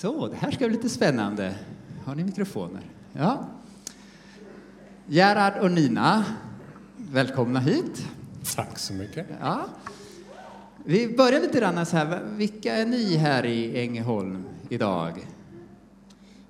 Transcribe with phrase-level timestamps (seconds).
[0.00, 1.54] Så, det här ska bli lite spännande.
[2.04, 2.82] Har ni mikrofoner?
[3.12, 3.44] Ja.
[5.06, 6.24] Gerhard och Nina,
[6.96, 8.06] välkomna hit.
[8.56, 9.26] Tack så mycket.
[9.40, 9.64] Ja.
[10.84, 12.20] Vi börjar lite grann så här.
[12.36, 15.26] Vilka är ni här i Ängelholm idag?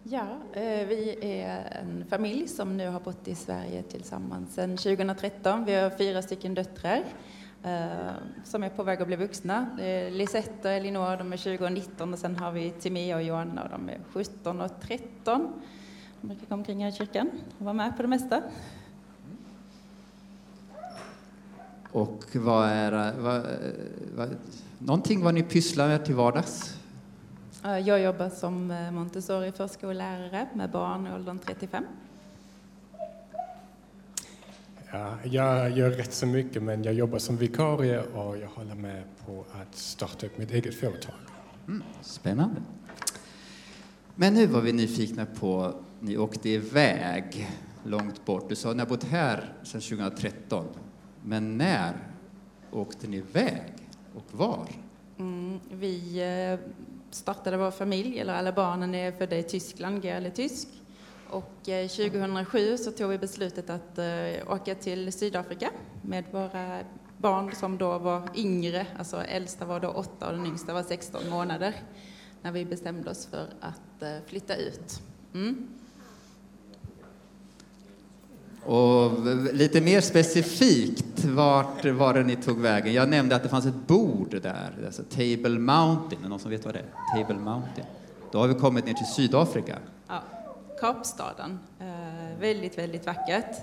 [0.02, 5.64] Ja, eh, vi är en familj som nu har bott i Sverige tillsammans sedan 2013.
[5.64, 7.04] Vi har fyra stycken döttrar
[8.44, 9.66] som är på väg att bli vuxna.
[10.10, 13.62] Lisette och Elinor, de är 20 och 19 och sen har vi Timea och Johanna
[13.62, 15.52] och de är 17 och 13.
[16.20, 18.42] De brukar komma omkring här i kyrkan och vara med på det mesta.
[21.92, 23.42] Och vad är vad,
[24.16, 24.36] vad,
[24.78, 26.78] någonting vad ni pysslar med till vardags?
[27.62, 31.84] Jag jobbar som eh, Montessori förskollärare med barn i åldern 35.
[34.92, 39.04] Ja, jag gör rätt så mycket, men jag jobbar som vikarie och jag håller med
[39.26, 41.14] på att starta upp mitt eget företag.
[41.66, 42.62] Mm, spännande.
[44.14, 47.48] Men nu var vi nyfikna på, ni åkte iväg
[47.84, 48.48] långt bort.
[48.48, 50.64] Du sa att ni har bott här sedan 2013.
[51.24, 51.96] Men när
[52.70, 53.72] åkte ni iväg
[54.14, 54.68] och var?
[55.18, 56.70] Mm, vi eh,
[57.10, 60.68] startade vår familj, eller alla barnen är födda i Tyskland, Gerl är tysk.
[61.30, 65.70] Och 2007 eh, så tog vi beslutet att eh, åka till Sydafrika
[66.02, 66.80] med våra
[67.18, 71.28] barn som då var yngre, alltså äldsta var då åtta och den yngsta var 16
[71.30, 71.74] månader,
[72.42, 75.02] när vi bestämde oss för att flytta ut.
[75.34, 75.68] Mm.
[78.64, 79.12] Och
[79.54, 82.94] lite mer specifikt, vart var det ni tog vägen?
[82.94, 86.24] Jag nämnde att det fanns ett bord där, alltså Table Mountain.
[86.24, 87.22] Är någon som vet vad det är?
[87.22, 87.86] Table Mountain.
[88.32, 89.78] Då har vi kommit ner till Sydafrika.
[90.08, 90.22] Ja,
[90.80, 91.58] Kapstaden.
[91.80, 93.56] Eh, väldigt, väldigt vackert.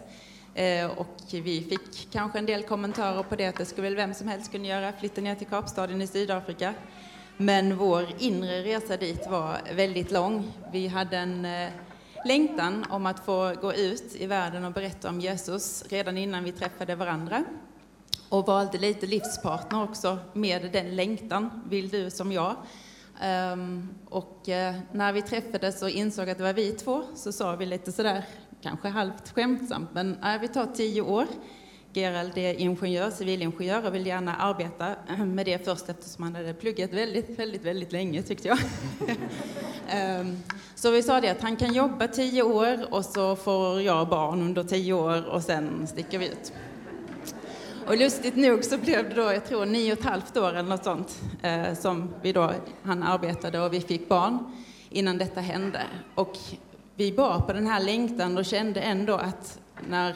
[0.53, 4.13] Eh, och vi fick kanske en del kommentarer på det att det skulle väl vem
[4.13, 6.73] som helst kunna göra, flytta ner till Kapstaden i Sydafrika.
[7.37, 10.53] Men vår inre resa dit var väldigt lång.
[10.71, 11.69] Vi hade en eh,
[12.25, 16.51] längtan om att få gå ut i världen och berätta om Jesus redan innan vi
[16.51, 17.43] träffade varandra.
[18.29, 22.55] Och valde lite livspartner också med den längtan, vill du som jag.
[23.23, 27.55] Um, och uh, när vi träffades och insåg att det var vi två så sa
[27.55, 28.25] vi lite sådär,
[28.61, 31.25] kanske halvt skämtsamt, men uh, vi tar tio år.
[31.93, 36.53] Gerald är ingenjör, civilingenjör och vill gärna arbeta ehm, med det först eftersom han hade
[36.53, 38.59] pluggat väldigt, väldigt, väldigt länge tyckte jag.
[40.19, 40.43] um,
[40.75, 44.41] Så vi sa det att han kan jobba tio år och så får jag barn
[44.41, 46.53] under tio år och sen sticker vi ut.
[47.87, 50.69] Och lustigt nog så blev det då, jag tror nio och ett halvt år eller
[50.69, 52.51] något sånt, eh, som vi då,
[52.83, 54.51] han arbetade och vi fick barn
[54.89, 55.81] innan detta hände.
[56.15, 56.37] Och
[56.95, 59.59] vi bar på den här längtan och kände ändå att
[59.89, 60.15] när,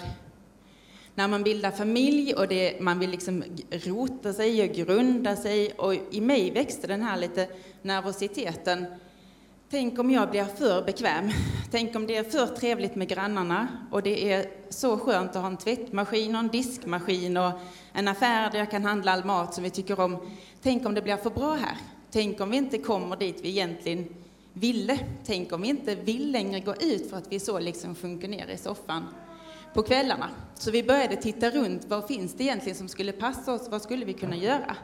[1.16, 5.94] när man bildar familj och det, man vill liksom rota sig och grunda sig och
[6.12, 7.48] i mig växte den här lite
[7.82, 8.86] nervositeten
[9.72, 11.30] Tänk om jag blir för bekväm.
[11.72, 15.48] Tänk om det är för trevligt med grannarna och det är så skönt att ha
[15.48, 17.52] en tvättmaskin och en diskmaskin och
[17.94, 20.18] en affär där jag kan handla all mat som vi tycker om.
[20.62, 21.78] Tänk om det blir för bra här.
[22.12, 24.16] Tänk om vi inte kommer dit vi egentligen
[24.54, 25.00] ville.
[25.26, 28.48] Tänk om vi inte vill längre gå ut för att vi så liksom sjunker ner
[28.48, 29.06] i soffan
[29.74, 30.30] på kvällarna.
[30.56, 31.86] Så vi började titta runt.
[31.88, 33.68] Vad finns det egentligen som skulle passa oss?
[33.70, 34.76] Vad skulle vi kunna göra?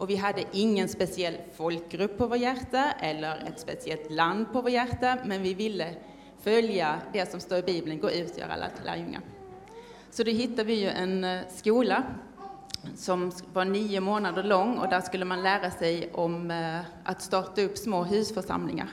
[0.00, 4.72] Och vi hade ingen speciell folkgrupp på vårt hjärta eller ett speciellt land på vårt
[4.72, 5.94] hjärta, men vi ville
[6.42, 9.20] följa det som står i Bibeln, gå ut och göra alla till lärjungar.
[10.10, 12.04] Så då hittade vi ju en eh, skola
[12.96, 17.62] som var nio månader lång och där skulle man lära sig om eh, att starta
[17.62, 18.88] upp små husförsamlingar.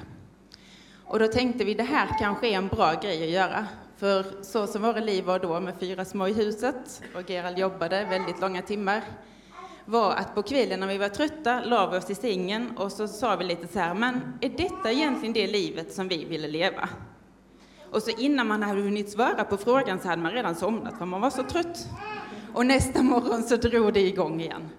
[1.06, 3.67] Och då tänkte vi det här kanske är en bra grej att göra.
[3.97, 8.06] För så som våra liv var då med fyra små i huset och Gerald jobbade
[8.06, 9.01] väldigt långa timmar
[9.87, 13.07] var att på kvällen när vi var trötta la vi oss i sängen och så
[13.07, 16.89] sa vi lite så här, men är detta egentligen det livet som vi ville leva?
[17.91, 21.05] Och så innan man hade hunnit svara på frågan så hade man redan somnat för
[21.05, 21.87] man var så trött.
[22.53, 24.69] Och nästa morgon så drog det igång igen.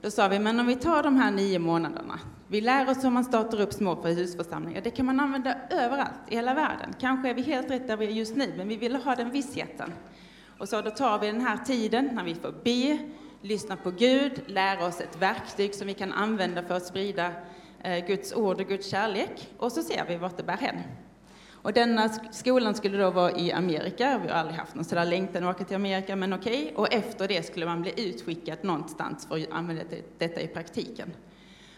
[0.00, 3.10] Då sa vi, men om vi tar de här nio månaderna, vi lär oss hur
[3.10, 6.94] man startar upp små husförsamlingar, det kan man använda överallt i hela världen.
[7.00, 9.30] Kanske är vi helt rätt där vi är just nu, men vi ville ha den
[9.30, 9.92] vissheten.
[10.58, 12.98] Och så då tar vi den här tiden när vi får be,
[13.42, 17.32] lyssna på Gud, lära oss ett verktyg som vi kan använda för att sprida
[17.82, 19.48] eh, Guds ord och Guds kärlek.
[19.58, 20.76] Och så ser vi vart det bär hän.
[21.62, 24.20] Och denna skolan skulle då vara i Amerika.
[24.22, 26.62] Vi har aldrig haft någon sådär längtan att åka till Amerika, men okej.
[26.62, 26.74] Okay.
[26.74, 29.82] Och efter det skulle man bli utskickad någonstans för att använda
[30.18, 31.12] detta i praktiken.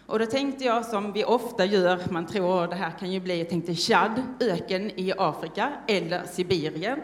[0.06, 3.38] Och då tänkte jag, som vi ofta gör, man tror det här kan ju bli,
[3.38, 7.00] jag tänkte Chad, öken i Afrika, eller Sibirien,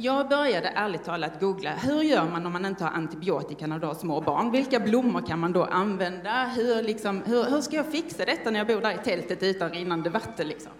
[0.00, 3.86] jag började ärligt talat googla, hur gör man om man inte har antibiotika när du
[3.86, 4.50] har små barn?
[4.50, 6.44] Vilka blommor kan man då använda?
[6.56, 9.70] Hur, liksom, hur, hur ska jag fixa detta när jag bor där i tältet utan
[9.70, 10.48] rinnande vatten?
[10.48, 10.72] Liksom?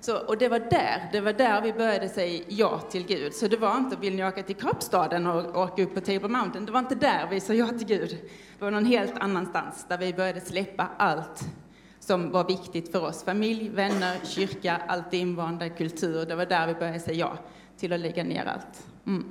[0.00, 3.34] Så, och det var där, det var där vi började säga ja till Gud.
[3.34, 6.66] Så det var inte, vill ni åka till Kapstaden och åka upp på Table Mountain?
[6.66, 8.18] Det var inte där vi sa ja till Gud.
[8.58, 11.48] Det var någon helt annanstans, där vi började släppa allt
[12.00, 13.24] som var viktigt för oss.
[13.24, 16.26] Familj, vänner, kyrka, allt invanda, kultur.
[16.26, 17.38] Det var där vi började säga ja
[17.78, 18.86] till att lägga ner allt.
[19.06, 19.26] Mm.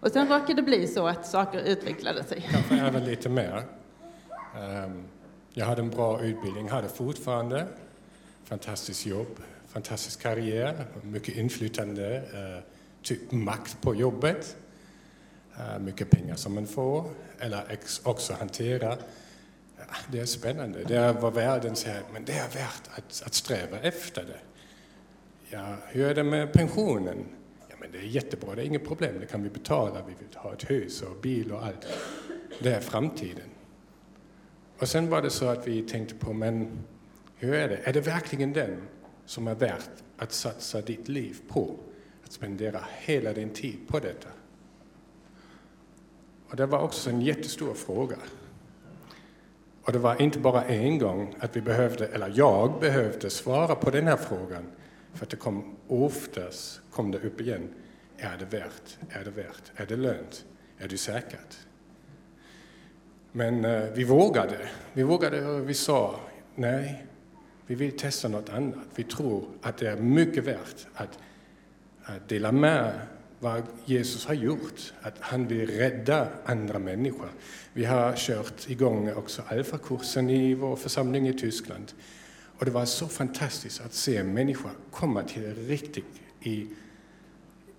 [0.00, 2.48] Och sen råkade det bli så att saker utvecklade sig.
[2.50, 3.62] Kanske även lite mer.
[4.56, 5.04] Ehm,
[5.52, 7.66] jag hade en bra utbildning, hade fortfarande
[8.44, 12.64] fantastiskt jobb, fantastisk karriär, mycket inflytande, eh,
[13.02, 14.56] typ makt på jobbet,
[15.56, 17.04] eh, mycket pengar som man får,
[17.38, 18.96] eller också hantera.
[20.12, 20.84] Det är spännande.
[20.84, 24.40] Det är vad världen säger, men det är värt att, att sträva efter det.
[25.50, 27.24] Ja, hur är det med pensionen?
[27.86, 30.02] Men det är jättebra, det är inget problem, det kan vi betala.
[30.06, 31.86] Vi vill ha ett hus och bil och allt.
[32.58, 33.48] Det är framtiden.
[34.78, 36.78] Och sen var det så att vi tänkte på, men
[37.36, 37.76] hur är det?
[37.76, 38.82] Är det verkligen den
[39.26, 41.76] som är värt att satsa ditt liv på?
[42.24, 44.28] Att spendera hela din tid på detta?
[46.48, 48.16] Och det var också en jättestor fråga.
[49.82, 53.90] Och det var inte bara en gång att vi behövde, eller jag behövde svara på
[53.90, 54.64] den här frågan.
[55.16, 57.68] För att det kom oftast kom det upp igen.
[58.18, 58.98] Är det värt?
[59.10, 59.72] Är det värt?
[59.76, 60.44] Är det lönt?
[60.78, 61.56] Är det säkert?
[63.32, 64.68] Men eh, vi vågade.
[64.92, 66.20] Vi vågade och vi sa
[66.54, 67.06] nej,
[67.66, 68.86] vi vill testa något annat.
[68.94, 71.18] Vi tror att det är mycket värt att,
[72.02, 72.92] att dela med
[73.38, 77.28] vad Jesus har gjort, att han vill rädda andra människor.
[77.72, 81.92] Vi har kört igång också alfakursen i vår församling i Tyskland.
[82.58, 86.04] Och det var så fantastiskt att se en människa komma till riktigt
[86.40, 86.68] i,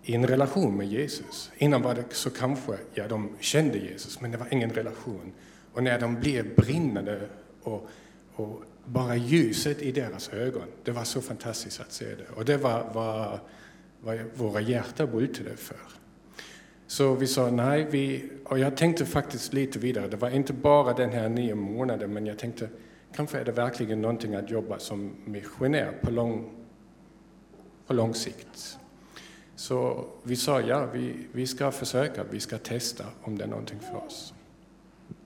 [0.04, 1.52] i en relation med Jesus.
[1.58, 5.32] Innan var det så kanske, ja de kände Jesus, men det var ingen relation.
[5.74, 7.30] Och när de blev brinnande
[7.64, 7.90] och,
[8.36, 12.36] och bara ljuset i deras ögon, det var så fantastiskt att se det.
[12.36, 13.40] Och det var, var
[14.02, 15.78] vad våra hjärtan bultade för.
[16.88, 20.08] Så vi sa nej, vi, och jag tänkte faktiskt lite vidare.
[20.08, 22.70] Det var inte bara den här nio månaden, men jag tänkte
[23.18, 26.50] kanske är det verkligen någonting att jobba som missionär på lång,
[27.88, 28.80] på lång sikt.
[29.56, 33.80] Så vi sa ja, vi, vi ska försöka, vi ska testa om det är någonting
[33.80, 34.34] för oss.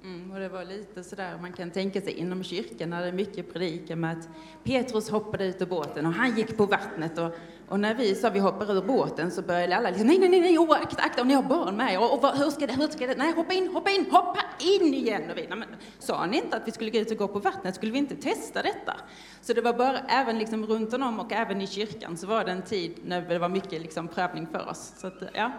[0.03, 3.11] Mm, och det var lite sådär man kan tänka sig inom kyrkan när det är
[3.11, 4.29] mycket predikan med att
[4.63, 7.31] Petrus hoppade ut ur båten och han gick på vattnet och
[7.71, 10.57] och när vi sa vi hoppar ur båten så började alla liksom, nej, nej, nej,
[10.57, 13.07] oh, akta, akta, om ni har barn med och, och hur ska det, hur ska
[13.07, 15.29] det, nej, hoppa in, hoppa in, hoppa in igen.
[15.31, 15.67] Och vi, nej, men,
[15.99, 18.15] sa ni inte att vi skulle gå ut och gå på vattnet, skulle vi inte
[18.15, 18.93] testa detta?
[19.41, 22.51] Så det var bara, även liksom runt om och även i kyrkan så var det
[22.51, 24.93] en tid när det var mycket liksom prövning för oss.
[24.97, 25.51] Så att, ja,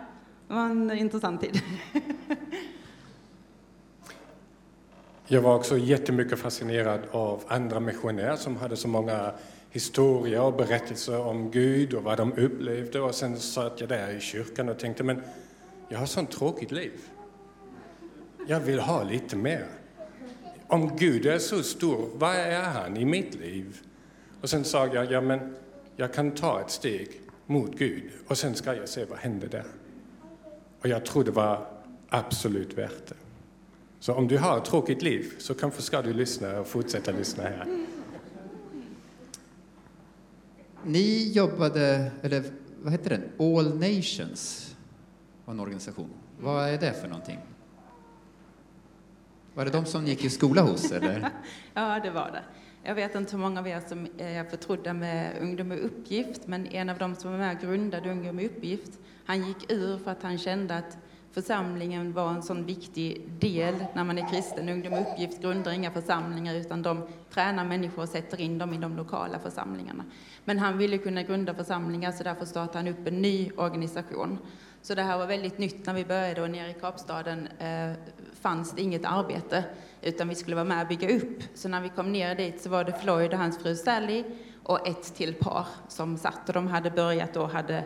[0.48, 1.60] det var en intressant tid.
[5.26, 9.32] Jag var också jättemycket fascinerad av andra missionärer som hade så många
[9.72, 13.00] historia och berättelser om Gud och vad de upplevde.
[13.00, 15.22] Och sen satt jag där i kyrkan och tänkte, men
[15.88, 16.92] jag har sånt tråkigt liv.
[18.46, 19.66] Jag vill ha lite mer.
[20.66, 23.80] Om Gud är så stor, vad är han i mitt liv?
[24.40, 25.56] Och sen sa jag, ja men
[25.96, 29.66] jag kan ta ett steg mot Gud och sen ska jag se vad händer där.
[30.80, 31.66] Och jag tror det var
[32.08, 33.14] absolut värt det.
[34.00, 37.42] Så om du har ett tråkigt liv så kanske ska du lyssna och fortsätta lyssna
[37.42, 37.86] här.
[40.84, 42.44] Ni jobbade, eller
[42.82, 43.22] vad heter den?
[43.38, 44.74] All Nations
[45.44, 46.10] var en organisation.
[46.40, 47.38] Vad är det för någonting?
[49.54, 51.30] Var det de som ni gick i skola hos, eller?
[51.74, 52.42] ja, det var det.
[52.82, 56.66] Jag vet inte hur många av er som är förtrodda med Ungdom med uppgift, men
[56.66, 60.10] en av dem som var med och grundade Ungdom med uppgift, han gick ur för
[60.10, 60.98] att han kände att
[61.32, 64.68] församlingen var en sån viktig del när man är kristen.
[64.68, 68.96] Ungdom uppgift grundar inga församlingar utan de tränar människor och sätter in dem i de
[68.96, 70.04] lokala församlingarna.
[70.44, 74.38] Men han ville kunna grunda församlingar så därför startade han upp en ny organisation.
[74.82, 77.92] Så det här var väldigt nytt när vi började och nere i Kapstaden eh,
[78.40, 79.64] fanns det inget arbete
[80.02, 81.42] utan vi skulle vara med och bygga upp.
[81.54, 84.24] Så när vi kom ner dit så var det Floyd och hans fru Sally
[84.62, 87.84] och ett till par som satt och de hade börjat och hade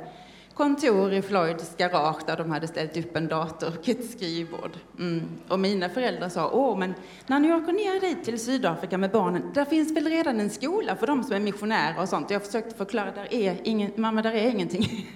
[0.57, 4.71] kontor i Floyds garage där de hade ställt upp en dator och ett skrivbord.
[4.99, 5.23] Mm.
[5.49, 6.95] Och mina föräldrar sa, åh, men
[7.27, 10.97] när ni åker ner dit till Sydafrika med barnen, där finns väl redan en skola
[10.97, 12.31] för de som är missionärer och sånt.
[12.31, 15.11] Jag försökte förklara, där är ingen, mamma, där är ingenting.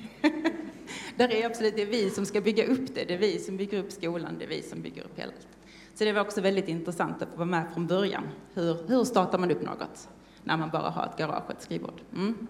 [1.17, 3.57] där är absolut, det är vi som ska bygga upp det, det är vi som
[3.57, 5.33] bygger upp skolan, det är vi som bygger upp hela
[5.95, 8.29] Så det var också väldigt intressant att få vara med från början.
[8.55, 10.09] Hur, hur startar man upp något
[10.45, 12.01] när man bara har ett garage och ett skrivbord?
[12.15, 12.47] Mm.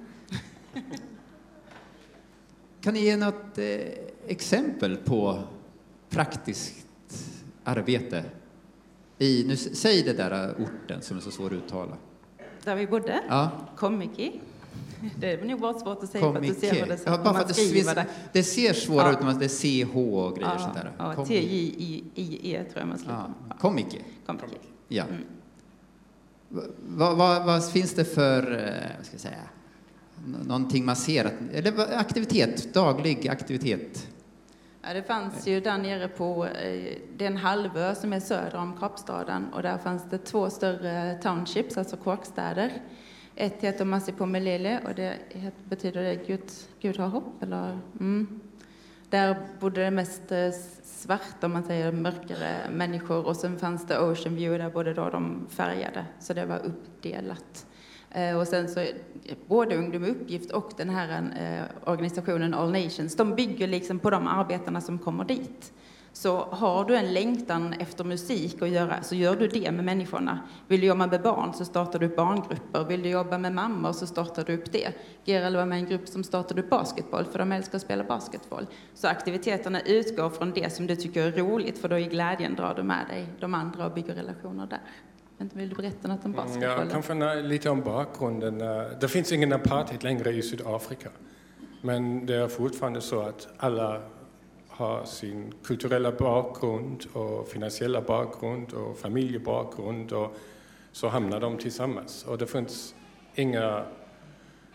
[2.80, 3.64] kan ni ge något eh,
[4.26, 5.38] exempel på
[6.10, 6.86] praktiskt
[7.64, 8.24] arbete?
[9.18, 11.96] I, nu, säg det där orten som är så svår att uttala.
[12.64, 13.20] Där vi bodde?
[13.28, 13.50] Ja.
[13.76, 14.40] Komiki.
[15.16, 17.34] Det är nog bara svårt att säga för att du ser vad det, ja, bara
[17.34, 18.06] för att det, skriver det.
[18.32, 19.12] det ser svårare Ja.
[19.12, 20.92] ut när man det är CH och grejer Ja, sånt där.
[20.98, 23.56] ja, T-J-I-E tror jag man slutar ja.
[23.60, 23.98] Komiki.
[24.26, 24.56] Komiki.
[24.88, 25.04] Ja.
[25.04, 25.24] Mm.
[26.88, 29.34] Vad, vad, vad finns det för, eh, vad ska jag säga,
[30.26, 34.08] någonting man ser, eller aktivitet, daglig aktivitet?
[34.82, 39.52] Ja, det fanns ju där nere på eh, den halvö som är söder om Kapstaden
[39.52, 42.72] och där fanns det två större townships, alltså kåkstäder.
[43.34, 45.16] Ett heter Masipomelele och det
[45.64, 46.50] betyder det Gud,
[46.80, 47.78] Gud har hopp eller?
[48.00, 48.40] Mm.
[49.10, 50.50] Där bodde det mest eh,
[50.84, 55.10] svarta, om man säger mörkare människor och sen fanns det Ocean View där bodde då
[55.10, 57.66] de färgade, så det var uppdelat.
[58.10, 58.86] Eh, och sen så,
[59.46, 64.26] både Ungdom uppgift och den här eh, organisationen All Nations, de bygger liksom på de
[64.26, 65.72] arbetarna som kommer dit.
[66.12, 70.40] Så har du en längtan efter musik att göra, så gör du det med människorna.
[70.68, 72.84] Vill du jobba med barn så startar du upp barngrupper.
[72.84, 74.92] Vill du jobba med mammor så startar du upp det.
[75.24, 78.04] Gerald var med i en grupp som startade upp basketboll, för de älskar att spela
[78.04, 78.66] basketboll.
[78.94, 82.74] Så aktiviteterna utgår från det som du tycker är roligt, för då i glädjen drar
[82.74, 84.80] du med dig de andra och bygger relationer där.
[85.40, 86.86] Vänta, Vill du berätta något om Mm, basketbollen?
[86.86, 88.60] Ja, kanske nå- lite om bakgrunden.
[88.60, 91.08] Eh, Det finns ingen apartheid längre i Sydafrika.
[91.82, 94.02] Men det är fortfarande så att alla
[94.68, 100.36] har sin kulturella bakgrund och finansiella bakgrund och familjebakgrund och
[100.92, 102.24] så hamnar de tillsammans.
[102.24, 102.94] Och det finns
[103.34, 103.84] inga,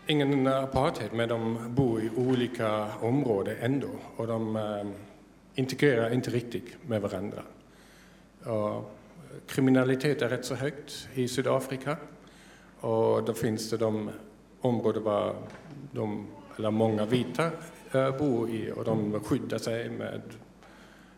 [0.06, 4.86] ingen apartheid men de bor i olika områden ändå och de eh,
[5.54, 7.42] integrerar inte riktigt med varandra.
[8.44, 8.95] Och
[9.46, 11.96] kriminalitet är rätt så högt i Sydafrika.
[12.80, 14.10] Och då finns det de
[14.60, 15.34] områden där
[15.92, 16.26] de,
[16.56, 17.50] eller många vita
[17.92, 20.22] eh, bor i och de skyddar sig med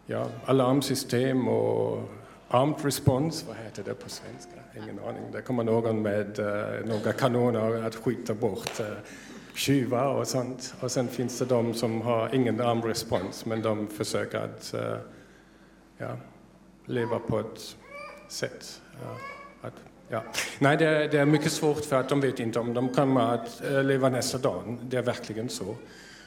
[0.07, 2.09] ja, alarmsystem och
[2.49, 4.61] armed response, vad heter det på svenska?
[4.77, 5.23] Ingen aning.
[5.33, 8.87] Det kommer någon med eh, några kanoner att skjuta bort eh,
[9.55, 10.75] tjuvar och sånt.
[10.81, 14.75] Och sen finns det de som har ingen armed response men de försöker att
[15.99, 16.17] ja,
[16.87, 17.77] leva på ett
[18.29, 18.83] sätt.
[19.61, 19.75] Att,
[20.09, 20.23] ja.
[20.59, 23.21] Nej, det är, det är mycket svårt för att de vet inte om de kommer
[23.21, 24.79] att eh, leva nästa dag.
[24.83, 25.77] Det är verkligen så.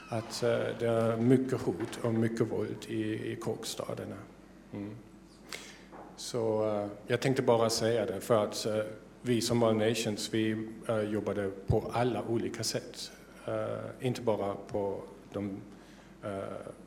[0.10, 4.16] Att eh, det är mycket hot och mycket våld i, i kåkstäderna.
[4.74, 4.96] Mm.
[6.16, 8.68] Så eh, jag tänkte bara säga det för att
[9.22, 10.68] vi som All Nations, vi
[11.12, 13.12] jobbade på alla olika sätt.
[14.00, 15.04] Inte bara på
[15.34, 15.58] de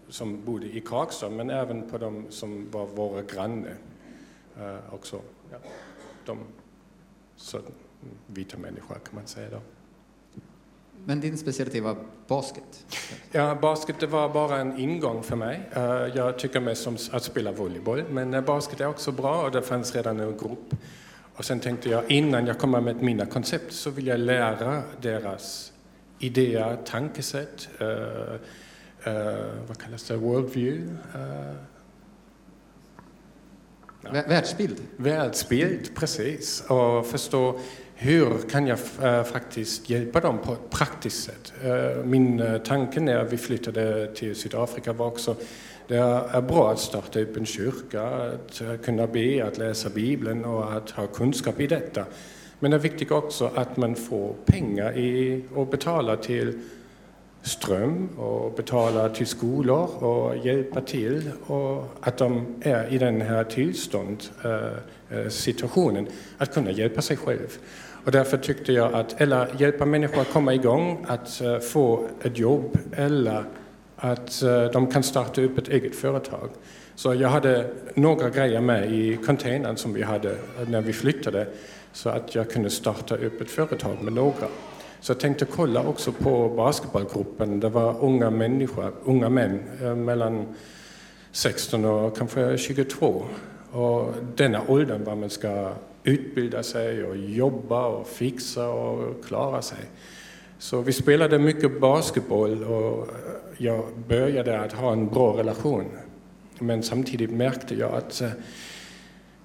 [0.09, 3.77] som bodde i Kakstad, men även på de som var våra grannar
[4.61, 5.21] eh, också.
[5.53, 5.59] Ja,
[6.27, 6.39] de
[7.37, 7.59] så,
[8.27, 9.61] vita människor kan man säga då.
[11.07, 11.97] Men din specialitet var
[12.29, 12.87] basket?
[13.33, 15.71] Ja, basket det var bara en ingång för mig.
[15.73, 15.83] Eh,
[16.15, 19.63] Jag tycker mest om att spela volleyboll, men eh, basket är också bra och det
[19.63, 20.75] fanns redan en grupp.
[21.37, 25.73] Och sen tänkte jag innan jag kommer med mina koncept så vill jag lära deras
[26.19, 28.35] idéer, tankesätt, eh,
[29.15, 31.55] eh, vad kallas det, worldview, eh,
[34.13, 34.77] Världsbild?
[34.97, 36.65] världsbild, precis.
[36.69, 37.59] Och förstå
[37.95, 41.53] hur kan jag eh, faktiskt hjälpa dem på ett praktiskt sätt.
[41.65, 45.37] Eh, min eh, tanke när vi flyttade till Sydafrika var också
[45.89, 50.73] det är bra att starta upp en kyrka, att kunna be, att läsa Bibeln och
[50.73, 52.05] att ha kunskap i detta.
[52.59, 56.61] Men det är viktigt också att man får pengar i, och betala till
[57.45, 63.45] ström och betala till skolor och hjälpa till och att de är i den här
[63.45, 66.07] tillstånd, eh, eh, situationen,
[66.39, 67.59] att kunna hjälpa sig själv.
[68.05, 72.39] Och därför tyckte jag att, eller hjälpa människor att komma igång, att eh, få ett
[72.39, 73.45] jobb eller
[73.97, 76.49] att eh, de kan starta upp ett eget företag.
[76.95, 81.47] Så jag hade några grejer med i containern som vi hade eh, när vi flyttade
[81.93, 84.47] så att jag kunde starta upp ett företag med några.
[85.05, 87.61] Så jag tänkte kolla också på basketbollgruppen.
[87.61, 90.55] Det var unga människor, unga män eh, mellan
[91.33, 93.25] 16 och kanske 22.
[93.71, 95.73] Och denna åldern var man ska
[96.05, 99.79] utbilda sig och jobba och fixa och klara sig.
[100.59, 103.09] Så vi spelade mycket basketboll och
[103.59, 105.85] jag började att ha en bra relation.
[106.59, 108.31] Men samtidigt märkte jag att eh,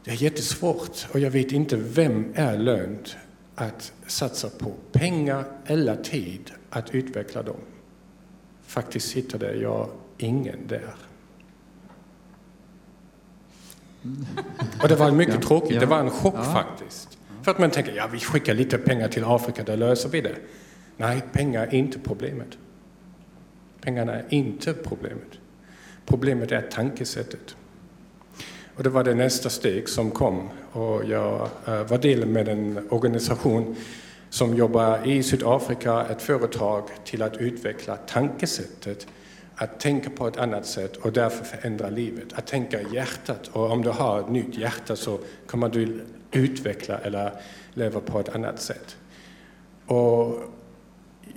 [0.03, 3.15] det är jättesvårt och jag vet inte vem är lönt
[3.59, 7.59] att satsa på pengar eller tid att utveckla dem.
[8.63, 10.95] Faktiskt hittade jag ingen där.
[14.83, 17.17] Och det var mycket tråkigt, det var en chock faktiskt.
[17.41, 20.35] För att man tänker, ja vi skickar lite pengar till Afrika, där löser vi det.
[20.97, 22.57] Nej, pengar är inte problemet.
[23.81, 25.39] Pengarna är inte problemet.
[26.05, 27.55] Problemet är tankesättet.
[28.79, 30.49] Och det var det nästa steg som kom.
[30.71, 33.75] Och jag eh, var del med en organisation
[34.29, 39.07] som jobbar i Sydafrika, ett företag till att utveckla tankesättet
[39.55, 42.33] att tänka på ett annat sätt och därför förändra livet.
[42.33, 47.31] Att tänka hjärtat och om du har ett nytt hjärta så kommer du utveckla eller
[47.73, 48.97] leva på ett annat sätt.
[49.85, 50.43] Och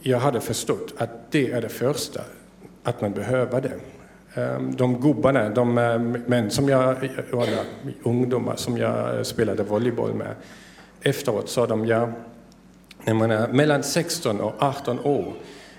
[0.02, 2.20] jag hade förstått att det är det första,
[2.82, 3.80] att man behöver det.
[4.34, 7.64] Ehm, de gubbarna, de ehm, män som jag, eller
[8.02, 10.34] ungdomar som jag eh, spelade volleyboll med,
[11.02, 12.08] efteråt sa de, ja,
[13.04, 15.34] när man är mellan 16 och 18 år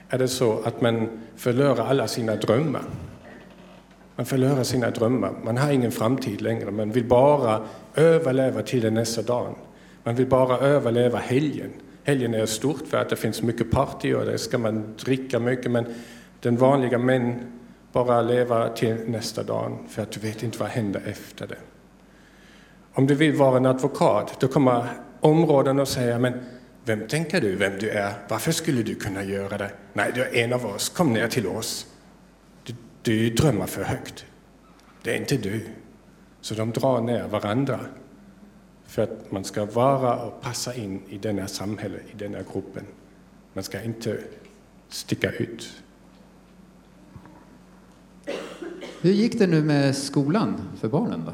[0.09, 2.83] är det så att man förlorar alla sina drömmar.
[4.15, 5.31] Man förlorar sina drömmar.
[5.43, 6.71] Man har ingen framtid längre.
[6.71, 7.61] Man vill bara
[7.95, 9.55] överleva till den nästa dagen.
[10.03, 11.69] Man vill bara överleva helgen.
[12.03, 15.71] Helgen är stort för att det finns mycket party och det ska man dricka mycket.
[15.71, 15.85] Men
[16.39, 17.39] den vanliga män
[17.93, 21.57] bara leva till nästa dag för att du vet inte vad händer efter det.
[22.93, 24.87] Om du vill vara en advokat, då kommer
[25.19, 26.33] områden och säga men
[26.85, 28.13] vem tänker du vem du är?
[28.29, 29.71] Varför skulle du kunna göra det?
[29.93, 30.89] Nej, du är en av oss.
[30.89, 31.87] Kom ner till oss.
[32.63, 34.25] Du, du drömmer för högt.
[35.03, 35.61] Det är inte du.
[36.41, 37.79] Så de drar ner varandra
[38.85, 42.85] för att man ska vara och passa in i denna samhälle, i denna gruppen.
[43.53, 44.19] Man ska inte
[44.89, 45.83] sticka ut.
[49.03, 51.31] Hur gick det nu med skolan för barnen då?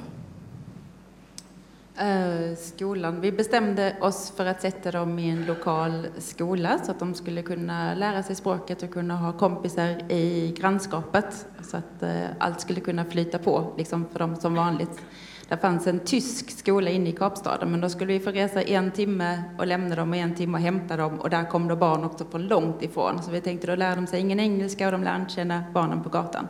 [2.03, 3.21] Eh, skolan.
[3.21, 7.41] Vi bestämde oss för att sätta dem i en lokal skola så att de skulle
[7.41, 12.79] kunna lära sig språket och kunna ha kompisar i grannskapet så att eh, allt skulle
[12.79, 15.01] kunna flyta på liksom för dem som vanligt.
[15.49, 18.91] Det fanns en tysk skola inne i Kapstaden men då skulle vi få resa en
[18.91, 22.03] timme och lämna dem och en timme och hämta dem och där kom då barn
[22.03, 23.23] också från långt ifrån.
[23.23, 26.03] Så vi tänkte då lär de sig ingen engelska och de lär inte känna barnen
[26.03, 26.47] på gatan.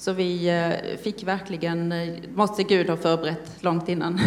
[0.00, 4.20] Så vi eh, fick verkligen, eh, måste Gud ha förberett långt innan.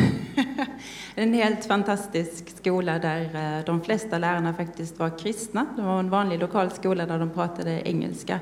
[1.15, 5.65] en helt fantastisk skola där eh, de flesta lärarna faktiskt var kristna.
[5.75, 8.39] Det var en vanlig lokal skola där de pratade engelska.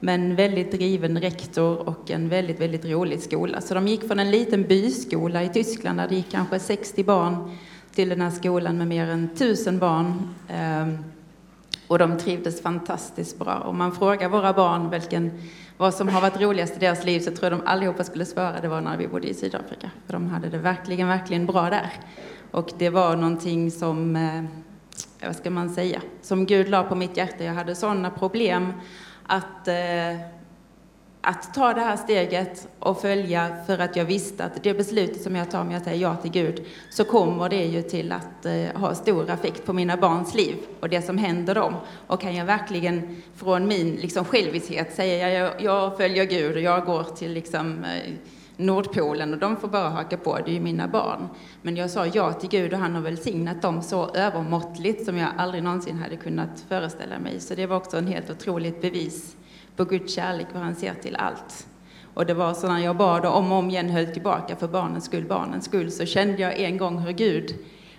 [0.00, 3.60] Men väldigt driven rektor och en väldigt, väldigt rolig skola.
[3.60, 7.56] Så de gick från en liten byskola i Tyskland där det gick kanske 60 barn
[7.94, 10.34] till den här skolan med mer än 1000 barn.
[10.48, 10.98] Ehm,
[11.88, 13.54] och de trivdes fantastiskt bra.
[13.54, 15.30] Om man frågar våra barn vilken
[15.78, 18.60] vad som har varit roligast i deras liv så tror jag de allihopa skulle svara
[18.60, 19.90] det var när vi bodde i Sydafrika.
[20.06, 21.92] För de hade det verkligen, verkligen bra där.
[22.50, 24.42] Och det var någonting som, eh,
[25.26, 27.44] vad ska man säga, som Gud la på mitt hjärta.
[27.44, 28.72] Jag hade sådana problem
[29.26, 29.74] att eh,
[31.20, 35.36] att ta det här steget och följa för att jag visste att det beslutet som
[35.36, 38.80] jag tar om jag säger ja till Gud så kommer det ju till att eh,
[38.80, 41.74] ha stor effekt på mina barns liv och det som händer dem.
[42.06, 46.84] Och kan jag verkligen från min liksom, själviskhet säga jag, jag följer Gud och jag
[46.84, 48.12] går till liksom, eh,
[48.56, 51.28] Nordpolen och de får bara haka på, det är ju mina barn.
[51.62, 55.28] Men jag sa ja till Gud och han har välsignat dem så övermåttligt som jag
[55.36, 57.40] aldrig någonsin hade kunnat föreställa mig.
[57.40, 59.36] Så det var också en helt otroligt bevis
[59.78, 61.66] på Guds kärlek hur han ser till allt.
[62.14, 64.68] Och det var så när jag bad och om och om igen höll tillbaka för
[64.68, 67.54] barnens skull, barnens skull, så kände jag en gång hur Gud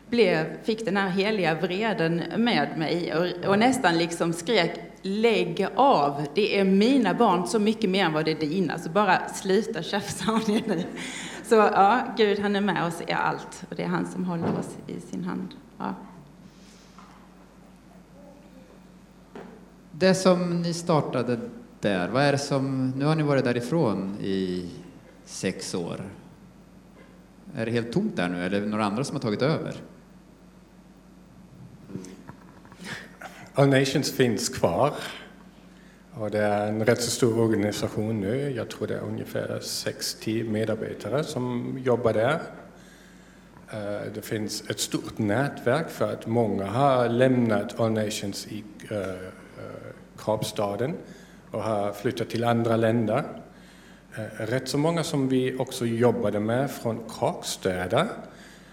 [0.10, 6.26] blev, fick den här heliga vreden med mig och, och, nästan liksom skrek lägg av,
[6.36, 9.84] det är mina barn så mycket mer än vad det är dina, så bara sluta
[9.84, 10.84] tjafsa om det nu.
[11.44, 14.60] Så ja, Gud han är med oss i allt och det är han som håller
[14.60, 15.48] oss i sin hand.
[15.78, 15.94] Ja.
[19.92, 21.39] Det som ni startade
[21.82, 22.08] där?
[22.08, 24.70] Vad är det som, nu har ni varit därifrån i
[25.30, 26.02] sex år.
[27.56, 29.76] Är det helt tomt där nu, eller är det några andra som har tagit över?
[33.54, 34.94] All Nations finns kvar.
[36.13, 38.52] Och det är en rätt så stor organisation nu.
[38.52, 42.39] Jag tror det är ungefär 60 medarbetare som jobbar där.
[43.72, 48.98] Eh, det finns ett stort nätverk för att många har lämnat All Nations i eh,
[48.98, 49.15] eh,
[50.18, 50.96] Kapstaden
[51.52, 53.24] och har flyttat till andra länder.
[54.16, 58.08] Eh, rätt så många som vi också jobbade med från Kakstäder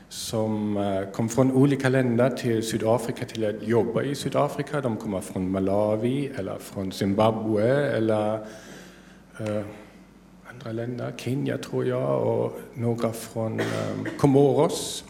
[0.09, 4.81] som eh, kom från olika länder till Sydafrika till att jobba i Sydafrika.
[4.81, 8.35] De kommer från Malawi eller från Zimbabwe eller
[9.41, 9.65] eh,
[10.51, 13.67] andra länder, Kenya tror jag och några från eh,
[14.19, 15.05] Comoros.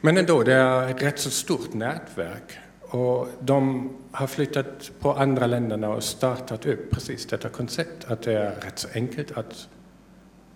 [0.00, 2.58] Men ändå, det är ett rätt så stort nätverk
[2.90, 8.32] och de har flyttat på andra länderna och startat upp precis detta koncept, att det
[8.32, 9.68] är rätt så enkelt att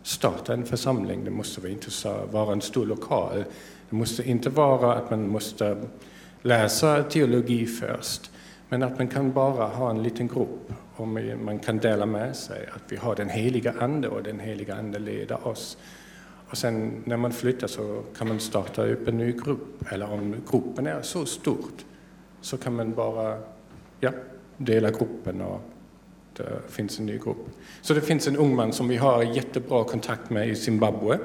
[0.02, 1.24] starta en församling.
[1.24, 1.90] Det måste inte
[2.30, 3.44] vara en stor lokal.
[3.90, 5.76] Det måste inte vara att man måste
[6.42, 8.30] läsa teologi först.
[8.68, 12.68] Men att man kan bara ha en liten grupp och man kan dela med sig.
[12.74, 15.78] Att vi har den heliga Ande och den heliga Ande leder oss.
[16.50, 19.92] Och sen när man flyttar så kan man starta upp en ny grupp.
[19.92, 21.84] Eller om gruppen är så stort
[22.42, 23.38] så kan man bara
[24.00, 24.10] ja,
[24.56, 25.60] dela gruppen och
[26.36, 27.48] det finns en ny grupp.
[27.80, 31.18] Så det finns en ung man som vi har jättebra kontakt med i Zimbabwe.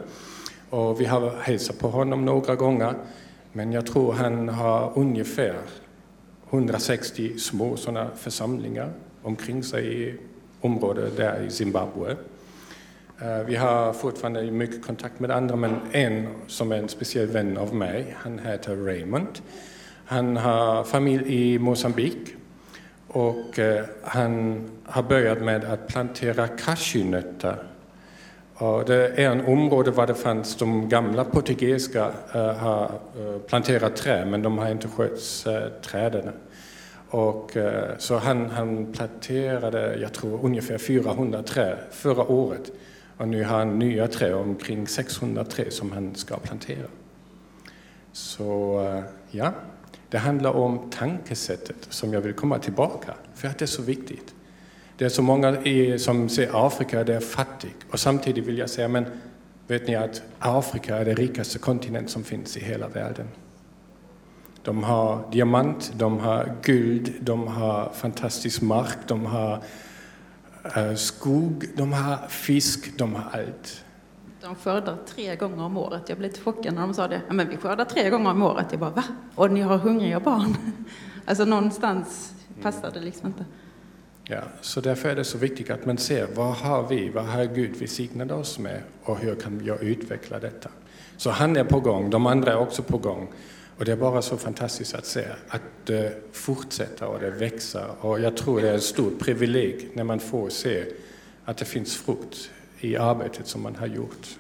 [0.70, 2.94] Och vi har hälsat på honom några gånger.
[3.54, 5.56] Men jag tror han har ungefär
[6.50, 10.16] 160 små sådana församlingar omkring sig i
[10.62, 12.16] området där i Zimbabwe.
[13.22, 17.58] Eh, vi har fortfarande mycket kontakt med andra, men en som är en speciell vän
[17.58, 19.28] av mig, han heter Raymond.
[20.10, 22.36] Han har familj i Mosambik
[23.08, 27.56] och eh, han har börjat med att plantera cashewnötter.
[28.54, 32.84] Och det är en område där det fanns de gamla portugisiska uh, har
[33.20, 35.46] eh, planterat träd, men de har inte skött
[35.82, 36.30] träden.
[37.10, 37.52] Och,
[37.98, 42.72] så han, han planterade, jag tror, ungefär 400 träd förra året.
[43.18, 46.88] Och nu har han nya träd, omkring 600 träd som han ska plantera.
[48.12, 48.82] Så
[49.32, 49.54] ja,
[50.10, 54.34] det handlar om tankesättet som jag vill komma tillbaka, för att det är så viktigt.
[54.98, 55.58] Det är så många
[55.98, 57.86] som ser Afrika, det är fattigt.
[57.92, 59.06] Och samtidigt vill jag säga, men
[59.68, 63.28] vet ni att Afrika är den rikaste kontinent som finns i hela världen.
[64.64, 69.64] De har diamant, de har guld, de har fantastisk mark, de har
[70.76, 73.84] eh, skog, de har fisk, de har allt.
[74.42, 76.10] De skördar tre gånger om året.
[76.10, 77.22] Jag blev lite chockad när de sa det.
[77.28, 78.66] Ja, men vi skördar tre gånger om året.
[78.72, 79.04] Jag bara, va?
[79.36, 80.58] Och ni har hungriga barn?
[81.30, 83.46] Alltså någonstans passar det liksom inte.
[84.24, 87.46] Ja, så därför är det så viktigt att man ser vad har vi, vad har
[87.46, 90.70] Gud välsignat oss med och hur kan jag utveckla detta?
[91.18, 93.28] Så han är på gång, de andra är också på gång.
[93.78, 97.86] Och det är bara så fantastiskt att se att eh, det fortsätter och det växer.
[98.02, 100.86] Och jag tror det är ett stort privilegium när man får se
[101.46, 104.38] att det finns frukt i arbetet som man har gjort.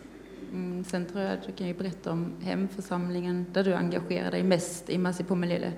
[0.53, 4.43] Mm, sen tror jag att du kan ju berätta om hemförsamlingen där du engagerar dig
[4.43, 5.71] mest i Masipomelele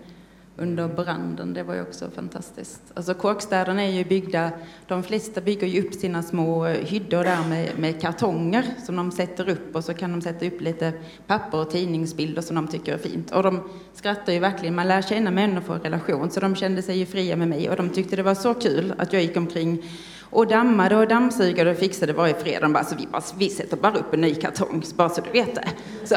[0.60, 1.54] under branden.
[1.54, 2.82] Det var ju också fantastiskt.
[2.93, 4.52] Alltså kåkstäderna är ju byggda,
[4.88, 9.50] de flesta bygger ju upp sina små hyddor där med, med kartonger som de sätter
[9.50, 10.93] upp och så kan de sätta upp lite
[11.28, 13.32] papper och tidningsbilder som de tycker är fint.
[13.32, 16.98] Och de skrattar ju verkligen, man lär känna människor i relation, så de kände sig
[16.98, 19.84] ju fria med mig och de tyckte det var så kul att jag gick omkring
[20.29, 22.59] och dammade och dammsugade och fixade varje fredag.
[22.59, 25.31] De bara, så vi, bara, vi sätter bara upp en ny kartong, bara så du
[25.31, 25.67] vet det.
[26.03, 26.15] Så.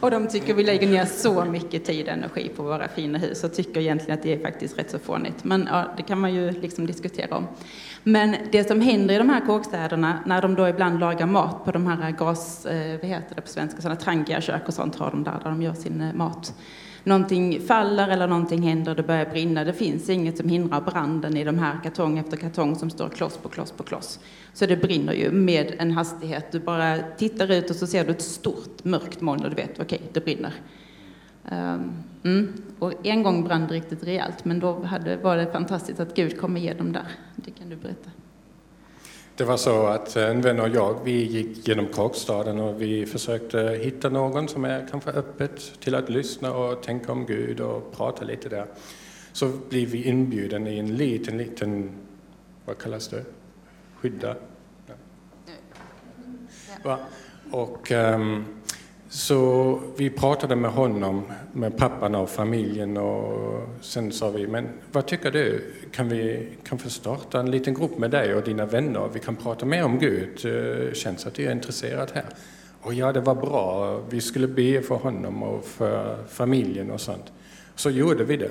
[0.00, 3.44] och de tycker vi lägger ner så mycket tid och energi på våra fina hus
[3.44, 5.44] och tycker egentligen att det är faktiskt rätt så fånigt.
[5.44, 7.46] Men ja, det kan man ju liksom diskutera om.
[8.02, 11.70] Men det som händer i de här kåkstäderna, när de då ibland lagar mat på
[11.70, 15.24] de här gas, eh, vad heter det på svenska, sådana trangiakök och sånt har de
[15.24, 16.54] där, där de gör sin eh, mat
[17.04, 19.64] någonting faller eller någonting händer, det börjar brinna.
[19.64, 23.36] Det finns inget som hindrar branden i de här kartong efter kartong som står kloss
[23.36, 24.20] på kloss på kloss.
[24.52, 26.52] Så det brinner ju med en hastighet.
[26.52, 29.70] Du bara tittar ut och så ser du ett stort mörkt moln och du vet,
[29.80, 30.54] okej, okay, det brinner.
[31.48, 31.92] Ehm,
[32.24, 32.52] mm.
[32.78, 36.40] Och en gång brann det riktigt rejält, men då hade, var det fantastiskt att Gud
[36.40, 37.06] kom igenom där.
[37.36, 38.10] Det kan du berätta.
[39.36, 43.78] Det var så att en vän och jag, vi gick genom Kakstaden och vi försökte
[43.82, 48.24] hitta någon som är kanske öppet till att lyssna och tänka om Gud och prata
[48.24, 48.66] lite där.
[49.32, 51.90] Så blev vi inbjuden i en liten, liten,
[52.64, 53.24] vad kallas det?
[53.96, 54.36] Skydda?
[56.84, 56.98] Ja.
[57.50, 58.44] Och um,
[59.12, 61.22] så vi pratade med honom,
[61.52, 65.72] med pappan och familjen och sen sa vi, men vad tycker du?
[65.90, 69.08] Kan vi kan få starta en liten grupp med dig och dina vänner?
[69.12, 70.28] Vi kan prata mer om Gud.
[70.44, 72.24] Eh, känns att du är intresserad här?
[72.80, 73.98] Och ja, det var bra.
[74.10, 77.32] Vi skulle be för honom och för familjen och sånt.
[77.74, 78.50] Så gjorde vi det.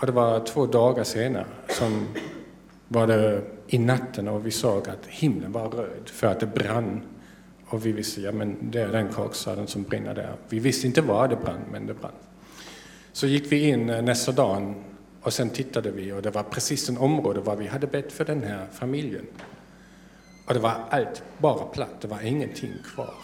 [0.00, 2.06] Och det var två dagar senare som
[2.88, 7.02] var det i natten och vi såg att himlen var röd för att det brann
[7.74, 10.36] och vi visste, ja men det är den kaksaden som brinner där.
[10.48, 12.12] Vi visste inte var det brann, men det brann.
[13.12, 14.74] Så gick vi in eh, nästa dag
[15.20, 18.24] och sen tittade vi och det var precis en område var vi hade bett för
[18.24, 19.26] den här familjen.
[20.46, 23.14] Och det var allt bara platt, det var ingenting kvar.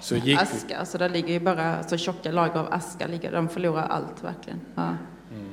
[0.00, 0.74] Så gick aska, vi...
[0.74, 4.60] alltså där ligger ju bara så tjocka lager av aska, ligger, de förlorar allt verkligen.
[4.74, 4.96] Ja.
[5.32, 5.52] Mm.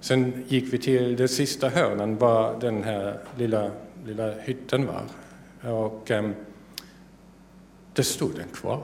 [0.00, 3.70] Sen gick vi till det sista hörnen, var den här lilla,
[4.04, 5.02] lilla hytten var.
[5.72, 6.34] Och, um,
[8.00, 8.82] det stod den kvar.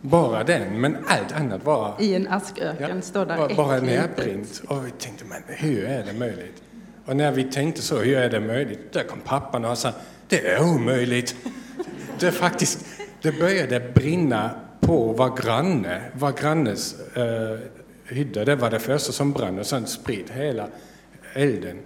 [0.00, 1.96] Bara den, men allt annat var...
[1.98, 4.62] I en asköken ja, står där var, Bara nedbrint.
[4.68, 6.62] Och vi tänkte, men hur är det möjligt?
[7.06, 8.92] Och när vi tänkte så, hur är det möjligt?
[8.92, 9.92] Där kom pappan och sa,
[10.28, 11.36] det är omöjligt.
[12.18, 12.86] Det är faktiskt,
[13.22, 17.58] det började brinna på var granne, var grannes eh,
[18.04, 18.44] hydda.
[18.44, 20.68] Det var det första som brann och sen spred hela
[21.34, 21.78] elden.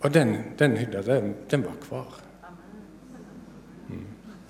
[0.00, 2.06] Och den, den hyddan, den, den var kvar.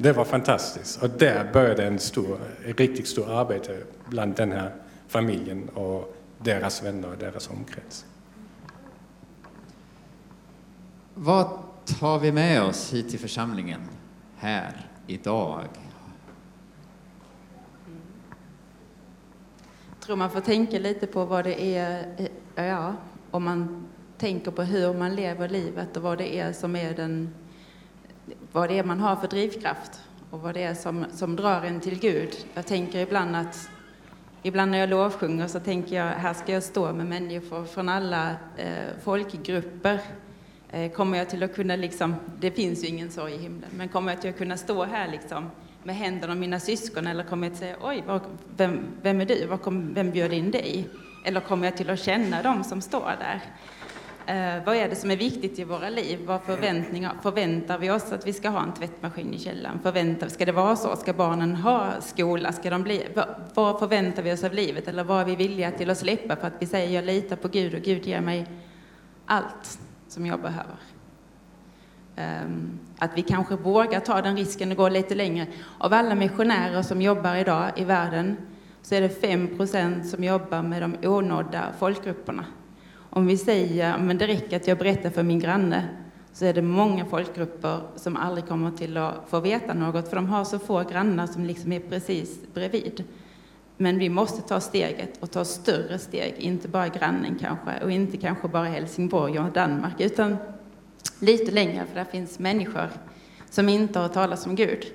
[0.03, 1.03] Det var fantastiskt.
[1.03, 4.75] Och där började en stor, ett riktigt stort arbete bland den här
[5.09, 8.07] familjen och deras vänner och deras omkrets.
[11.15, 13.81] Vad tar vi med oss hit till församlingen
[14.37, 15.61] här idag?
[19.91, 22.15] Jag tror man får tänka lite på vad det är,
[22.55, 22.95] ja,
[23.31, 23.88] om man
[24.19, 27.35] tänker på hur man lever livet och vad det är som är den,
[28.53, 31.81] vad det är man har för drivkraft och vad det är som, som drar en
[31.81, 32.37] till Gud.
[32.55, 33.71] Jag tänker ibland att
[34.45, 38.31] Ibland när jag lovsjunger så tänker jag, här ska jag stå med människor från alla
[38.57, 40.01] eh, folkgrupper.
[40.71, 43.88] Eh, kommer jag till att kunna liksom, det finns ju ingen sorg i himlen, men
[43.88, 45.51] kommer jag till att kunna stå här liksom
[45.83, 48.21] med händerna om mina syskon eller kommer jag till att säga, oj, var,
[48.57, 49.47] vem, vem är du?
[49.47, 50.88] Var kom, vem bjöd in dig?
[51.25, 53.41] Eller kommer jag till att känna dem som står där?
[54.26, 56.18] Eh, vad är det som är viktigt i våra liv?
[56.26, 59.78] Vad förväntningar, förväntar vi oss att vi ska ha en tvättmaskin i källaren?
[59.82, 60.96] Förväntar, ska det vara så?
[60.96, 62.52] Ska barnen ha skola?
[62.52, 64.88] Ska de bli, vad, vad förväntar vi oss av livet?
[64.88, 67.48] Eller vad är vi villiga till att släppa för att vi säger jag litar på
[67.48, 68.46] Gud och Gud ger mig
[69.26, 70.76] allt som jag behöver?
[72.16, 75.46] Um, att vi kanske vågar ta den risken och gå lite längre.
[75.78, 78.37] Av alla missionärer som jobbar idag i världen
[78.82, 82.44] så är det 5% som jobbar med de onådda folkgrupperna.
[83.14, 85.88] Om vi säger men det räcker att jag berättar för min granne
[86.33, 90.27] så är det många folkgrupper som aldrig kommer till att få veta något för de
[90.27, 93.05] har så få grannar som liksom är precis bredvid.
[93.77, 98.16] Men vi måste ta steget och ta större steg, inte bara grannen kanske och inte
[98.16, 100.37] kanske bara Helsingborg och Danmark utan
[101.20, 102.88] lite längre för där finns människor
[103.51, 104.87] som inte har talat om Gud.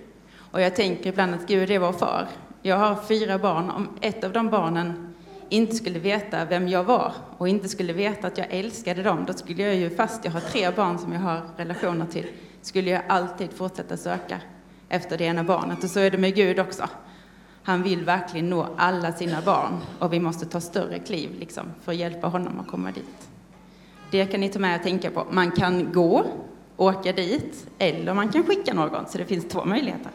[0.52, 2.28] Och jag tänker ibland att Gud är vår far.
[2.62, 3.70] Jag har fyra barn.
[3.70, 5.07] Om ett av de barnen
[5.50, 9.34] inte skulle veta vem jag var och inte skulle veta att jag älskade dem, då
[9.34, 12.26] skulle jag ju, fast jag har tre barn som jag har relationer till,
[12.62, 14.42] skulle jag alltid fortsätta söka
[14.90, 15.84] efter det ena barnet.
[15.84, 16.84] Och så är det med Gud också.
[17.64, 21.92] Han vill verkligen nå alla sina barn och vi måste ta större kliv liksom, för
[21.92, 23.30] att hjälpa honom att komma dit.
[24.12, 25.26] Det kan ni ta med och tänka på.
[25.32, 26.26] Man kan gå,
[26.78, 30.12] åka dit, eller man kan skicka någon, så det finns två möjligheter.